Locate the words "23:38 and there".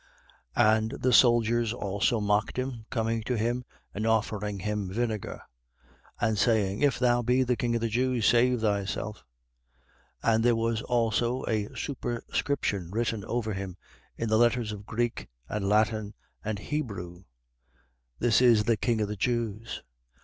10.23-10.55